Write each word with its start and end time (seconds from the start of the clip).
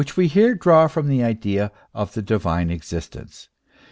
201 0.03 0.23
we 0.23 0.27
here 0.27 0.55
draw 0.55 0.87
from 0.87 1.07
the 1.07 1.21
idea 1.23 1.71
of 1.93 2.15
the 2.15 2.23
divine 2.23 2.71
existence. 2.71 3.49